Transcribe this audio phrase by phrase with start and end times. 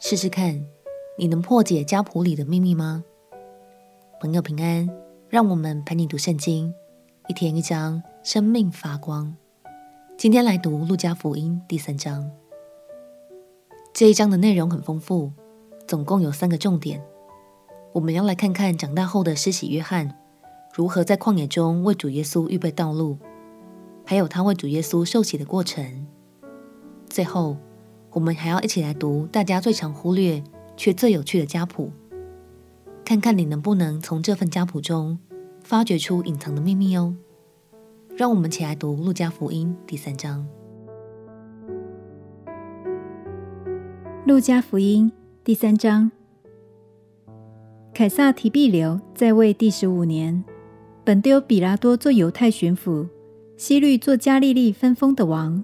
[0.00, 0.64] 试试看，
[1.16, 3.02] 你能破解家谱里的秘密吗？
[4.20, 4.88] 朋友平安，
[5.28, 6.72] 让我们陪你读圣经，
[7.26, 9.34] 一天一章，生命发光。
[10.16, 12.30] 今天来读路加福音第三章。
[13.92, 15.32] 这一章的内容很丰富，
[15.88, 17.02] 总共有三个重点。
[17.92, 20.16] 我们要来看看长大后的施洗约翰
[20.72, 23.18] 如何在旷野中为主耶稣预备道路，
[24.06, 26.06] 还有他为主耶稣受洗的过程。
[27.08, 27.56] 最后，
[28.18, 30.42] 我们还要一起来读大家最常忽略
[30.76, 31.92] 却最有趣的家谱，
[33.04, 35.20] 看看你能不能从这份家谱中
[35.62, 37.14] 发掘出隐藏的秘密哦。
[38.16, 40.44] 让我们一起来读路加福音第三章。
[44.26, 45.12] 路加福音
[45.44, 46.10] 第三章，
[47.94, 50.42] 凯撒提庇流在位第十五年，
[51.04, 53.06] 本丢比拉多做犹太巡抚，
[53.56, 55.62] 希律做加利利分封的王，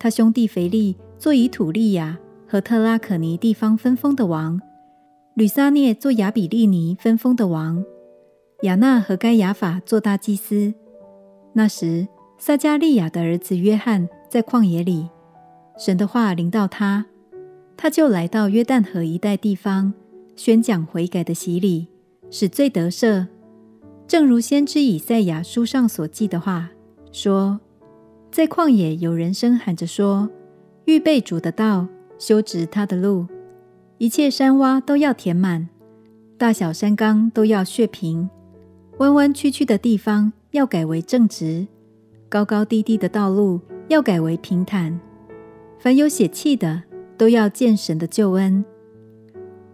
[0.00, 0.96] 他兄弟腓力。
[1.18, 4.60] 做以土利亚和特拉可尼地方分封的王，
[5.34, 7.82] 吕撒涅做亚比利尼分封的王，
[8.62, 10.74] 亚那和该亚法做大祭司。
[11.54, 15.08] 那时，撒迦利亚的儿子约翰在旷野里，
[15.78, 17.06] 神的话临到他，
[17.76, 19.94] 他就来到约旦河一带地方，
[20.36, 21.88] 宣讲悔改的洗礼，
[22.30, 23.26] 使罪得赦。
[24.06, 26.70] 正如先知以赛亚书上所记的话
[27.10, 27.58] 说，
[28.30, 30.30] 在旷野有人声喊着说。
[30.86, 33.26] 预备主的道，修直他的路，
[33.98, 35.68] 一切山洼都要填满，
[36.38, 38.30] 大小山冈都要削平，
[38.98, 41.66] 弯弯曲曲的地方要改为正直，
[42.28, 44.98] 高高低低的道路要改为平坦。
[45.80, 46.84] 凡有血气的，
[47.18, 48.64] 都要见神的救恩。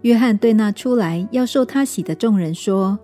[0.01, 2.97] 约翰对那出来要受他洗的众人说：“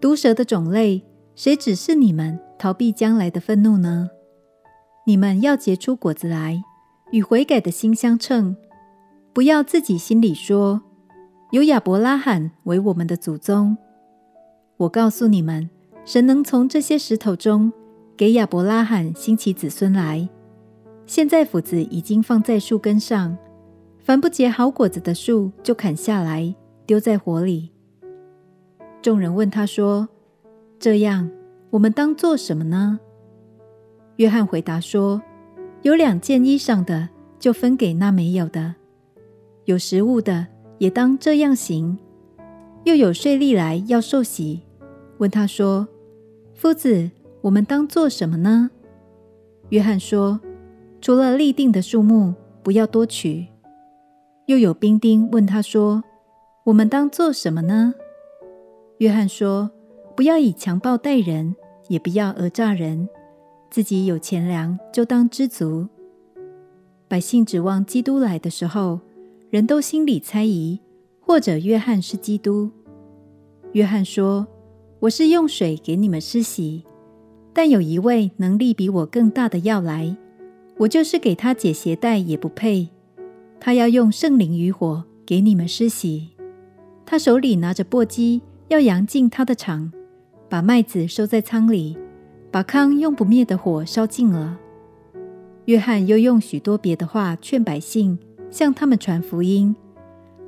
[0.00, 1.04] 毒蛇的种类，
[1.36, 4.10] 谁指示你们逃避将来的愤怒呢？
[5.06, 6.62] 你们要结出果子来。”
[7.10, 8.56] 与悔改的心相称，
[9.32, 10.82] 不要自己心里说
[11.52, 13.76] ：“有亚伯拉罕为我们的祖宗。”
[14.76, 15.70] 我告诉你们，
[16.04, 17.72] 神能从这些石头中
[18.16, 20.28] 给亚伯拉罕兴起子孙来。
[21.06, 23.36] 现在斧子已经放在树根上，
[23.98, 26.54] 凡不结好果子的树就砍下来，
[26.84, 27.70] 丢在火里。
[29.00, 30.08] 众人问他说
[30.78, 31.30] ：“这样，
[31.70, 33.00] 我们当做什么呢？”
[34.16, 35.22] 约翰回答说。
[35.82, 37.08] 有两件衣裳的，
[37.38, 38.74] 就分给那没有的；
[39.64, 40.46] 有食物的，
[40.78, 41.98] 也当这样行。
[42.84, 44.62] 又有税吏来要受洗，
[45.18, 45.86] 问他说
[46.54, 47.10] ：“夫子，
[47.42, 48.70] 我们当做什么呢？”
[49.70, 50.40] 约翰说
[51.00, 53.46] ：“除了立定的数目，不要多取。”
[54.46, 56.02] 又有兵丁问他说
[56.64, 57.94] ：“我们当做什么呢？”
[58.98, 59.70] 约翰说
[60.16, 61.54] ：“不要以强暴待人，
[61.88, 63.08] 也不要讹诈人。”
[63.70, 65.86] 自己有钱粮，就当知足。
[67.06, 69.00] 百姓指望基督来的时候，
[69.50, 70.80] 人都心里猜疑，
[71.20, 72.70] 或者约翰是基督。
[73.72, 74.46] 约翰说
[75.00, 76.84] ：“我是用水给你们施洗，
[77.52, 80.16] 但有一位能力比我更大的要来，
[80.78, 82.88] 我就是给他解鞋带也不配。
[83.60, 86.28] 他要用圣灵与火给你们施洗。
[87.04, 89.92] 他手里拿着簸箕，要扬进他的场，
[90.48, 91.98] 把麦子收在仓里。”
[92.50, 94.58] 把糠用不灭的火烧尽了。
[95.66, 98.18] 约翰又用许多别的话劝百姓，
[98.50, 99.76] 向他们传福音。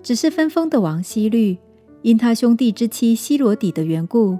[0.03, 1.59] 只是分封的王希律，
[2.03, 4.39] 因他兄弟之妻希罗底的缘故，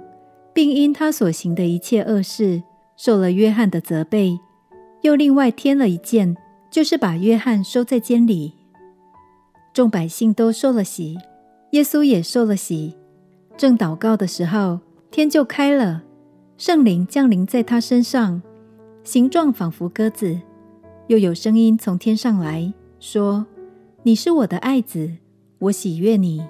[0.53, 2.63] 并因他所行的一切恶事，
[2.97, 4.39] 受了约翰的责备，
[5.01, 6.35] 又另外添了一件，
[6.71, 8.53] 就是把约翰收在监里。
[9.71, 11.15] 众百姓都受了洗，
[11.73, 12.95] 耶稣也受了洗。
[13.55, 14.79] 正祷告的时候，
[15.11, 16.01] 天就开了。
[16.61, 18.39] 圣灵降临在他身上，
[19.03, 20.39] 形状仿佛鸽子。
[21.07, 23.47] 又有声音从天上来说
[24.05, 25.09] ：“你是我的爱子，
[25.57, 26.45] 我喜悦你。”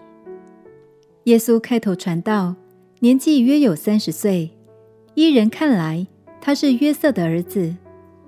[1.23, 2.55] 耶稣开头传道，
[2.99, 4.51] 年纪约有三十岁。
[5.13, 6.05] 依人看来，
[6.41, 7.73] 他是约瑟的儿子；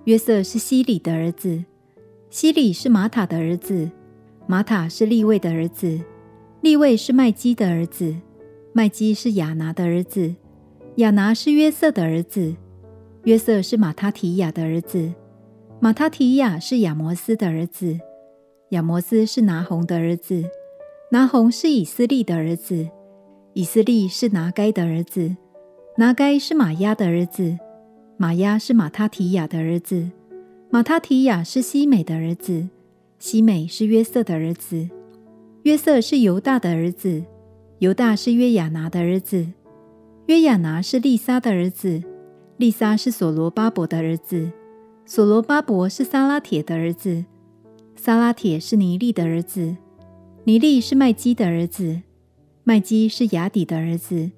[0.05, 1.65] 约瑟是希里的儿子；
[2.29, 3.89] 希里是玛塔的儿子；
[4.47, 6.00] 玛塔是利位的儿子；
[6.62, 8.15] 利位是麦基的儿子；
[8.71, 10.35] 麦基是亚拿的儿子。
[10.98, 12.56] 亚拿是约瑟的儿子，
[13.24, 15.12] 约瑟是马他提亚的儿子，
[15.80, 18.00] 马他提亚是亚摩斯的儿子，
[18.69, 20.44] 亚摩斯是拿红的儿子，
[21.10, 22.88] 拿红是以斯利的儿子，
[23.54, 25.36] 以斯利是拿该的儿子，
[25.98, 27.57] 拿该是玛押的儿子，
[28.16, 30.12] 玛押是马他提亚的儿子，
[30.69, 32.69] 马他提亚是西美的儿子，
[33.18, 34.88] 西美是约瑟的儿子，
[35.63, 37.24] 约瑟是犹大的儿子，
[37.80, 39.48] 犹大是约亚拿的儿子。
[40.27, 42.01] 约亚拿是利撒的儿子，
[42.55, 44.49] 利撒是所罗巴伯的儿子，
[45.05, 47.25] 所罗巴伯是撒拉铁的儿子，
[47.97, 49.75] 撒拉铁是尼利的儿子，
[50.45, 52.01] 尼利是麦基的儿子，
[52.63, 54.31] 麦基是亚底的儿子，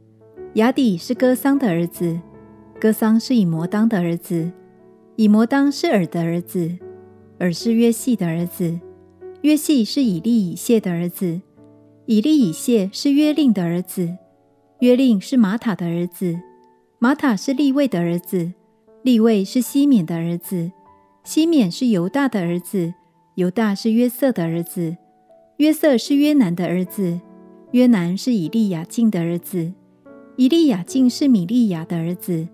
[0.55, 2.19] 亚底是哥桑的儿子，
[2.81, 4.51] 哥桑是以摩当的儿子，
[5.15, 6.79] 以摩当是珥的儿子，
[7.37, 8.79] 珥是约细的儿子，
[9.41, 11.41] 约细是以利以谢的儿子，
[12.07, 14.17] 以利以谢是约令的儿子，
[14.85, 16.39] 约令是玛塔的儿子，
[16.99, 18.53] 玛塔是利位的儿子，
[19.01, 20.71] 利位是西缅的儿子，
[21.23, 22.93] 西缅是犹大的儿子，
[23.33, 24.95] 犹大是约瑟的儿子。
[25.57, 27.19] 约瑟是约南的儿子，
[27.71, 29.73] 约南是以利亚敬的儿子，
[30.35, 32.47] 以利亚敬是米利亚的儿子，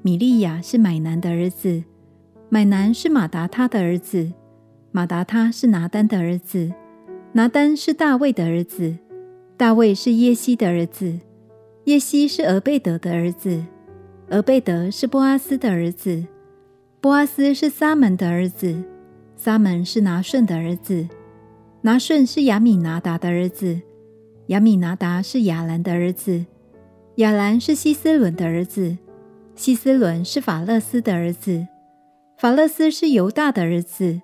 [0.00, 1.84] 米利亚是买南的儿子，
[2.48, 4.32] 买南是马达他的儿子，
[4.90, 6.72] 马达他是拿单的儿子，
[7.32, 8.96] 拿单是大卫的儿子，
[9.58, 11.20] 大卫是耶西的儿子，
[11.84, 13.62] 耶西是俄贝德的儿子，
[14.30, 16.24] 俄贝德是波阿斯的儿子，
[16.98, 18.82] 波阿斯是撒门的儿子，
[19.36, 21.06] 撒门是拿顺的儿子。
[21.82, 23.82] 拿顺是亚米拿达的儿子，
[24.46, 26.46] 亚米拿达是亚兰的儿子，
[27.16, 28.96] 亚兰是希斯伦的儿子，
[29.54, 31.68] 希斯伦是法勒斯的儿子，
[32.38, 34.22] 法勒斯是犹大的儿子，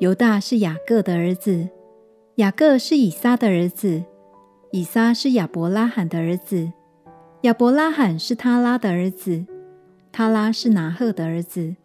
[0.00, 1.68] 犹大是雅各的儿子，
[2.34, 4.02] 雅各是以撒的儿子，
[4.72, 6.72] 以撒是亚伯拉罕的儿子，
[7.46, 9.46] 亚伯拉罕是他拉的儿子，
[10.10, 11.76] 他拉是拿鹤的儿子，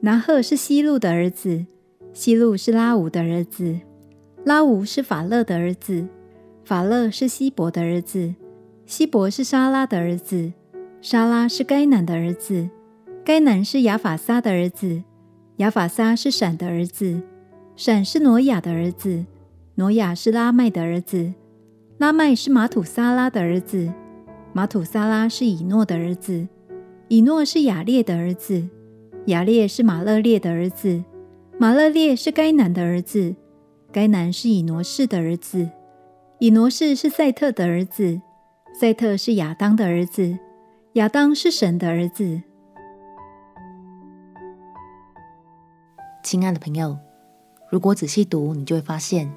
[0.00, 1.64] 拿鹤是希路的儿子，
[2.12, 3.80] 希路是拉吾的儿子。
[4.44, 6.06] 拉吾是法勒的儿子，
[6.62, 8.34] 法勒是希伯的儿子，
[8.84, 10.52] 希伯是沙拉的儿子，
[11.00, 12.68] 沙拉是该南的儿子，
[13.24, 15.02] 该南是亚法撒的儿子，
[15.56, 17.22] 亚法撒是闪的儿子，
[17.76, 19.24] 闪是挪亚的儿子，
[19.76, 21.32] 挪亚是拉麦的儿子，
[21.96, 23.90] 拉麦是马土撒拉的儿子，
[24.52, 26.48] 马土撒拉是以诺的儿子，
[27.08, 28.68] 以诺是亚列的儿子，
[29.26, 31.04] 亚列是马勒列的儿子，
[31.58, 33.34] 马勒列是该南的儿子。
[33.90, 35.70] 该南是以挪士的儿子，
[36.40, 38.20] 以挪士是赛特的儿子，
[38.78, 40.38] 赛特是亚当的儿子，
[40.92, 42.42] 亚当是神的儿子。
[46.22, 46.98] 亲爱的朋友，
[47.70, 49.32] 如果仔细读，你就会发现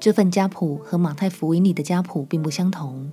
[0.00, 3.12] 这份家谱和马太福音里的家谱并不相同。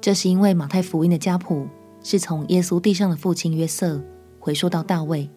[0.00, 1.66] 这是因为马太福音的家谱
[2.02, 4.02] 是从耶稣地上的父亲约瑟
[4.38, 5.28] 回溯到大卫，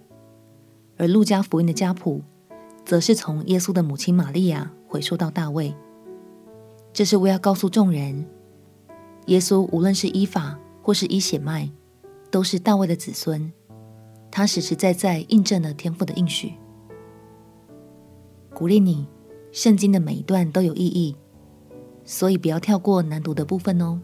[0.97, 2.21] 而路加福音的家谱。
[2.83, 5.73] 则是从耶稣的母亲玛利亚回溯到大卫，
[6.91, 8.25] 这是为要告诉众人，
[9.27, 11.69] 耶稣无论是依法或是依血脉，
[12.31, 13.53] 都是大卫的子孙。
[14.31, 16.53] 他实实在在印证了天父的应许。
[18.53, 19.07] 鼓励你，
[19.51, 21.15] 圣经的每一段都有意义，
[22.03, 24.01] 所以不要跳过难读的部分哦。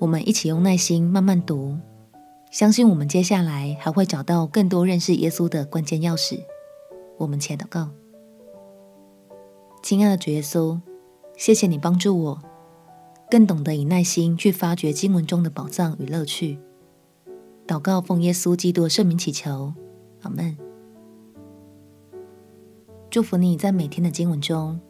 [0.00, 1.76] 我们一起用耐心慢慢读，
[2.50, 6.40] 相信我们接下来还会找到更多认识耶稣的关键钥匙。
[7.18, 7.90] 我们且祷告，
[9.82, 10.80] 亲爱的主耶稣，
[11.36, 12.42] 谢谢你帮助我，
[13.30, 16.58] 更懂得以耐心去发掘经文中的宝藏与乐趣。
[17.66, 19.74] 祷告奉耶稣基督的圣名祈求，
[20.22, 20.56] 阿门。
[23.10, 24.80] 祝福你在每天的经文中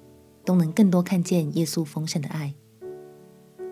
[0.44, 2.54] 都能更多看见耶稣丰盛的爱。